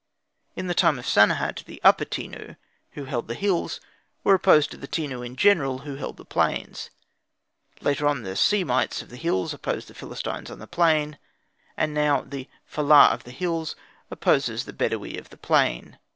[0.55, 2.55] In the time of Sanehat the upper Tenu
[2.93, 3.79] who held the hills
[4.23, 6.89] were opposed to the Tenu in general who held the plains;
[7.81, 11.19] later on the Semites of the hills opposed the Philistines of the plain,
[11.77, 13.75] and now the fellah of the hills
[14.09, 15.99] opposes the Bedawi of the plain.